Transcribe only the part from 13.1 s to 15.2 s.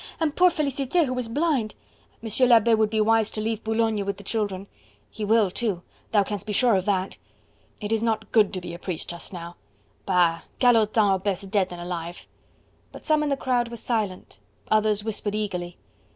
in the crowd were silent, others